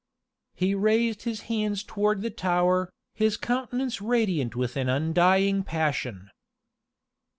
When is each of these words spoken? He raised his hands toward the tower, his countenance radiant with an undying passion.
He 0.55 0.73
raised 0.73 1.25
his 1.25 1.41
hands 1.41 1.83
toward 1.83 2.23
the 2.23 2.31
tower, 2.31 2.91
his 3.13 3.37
countenance 3.37 4.01
radiant 4.01 4.55
with 4.55 4.75
an 4.75 4.89
undying 4.89 5.61
passion. 5.61 6.31